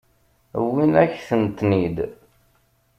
[0.63, 1.97] Wwin-akent-ten-id.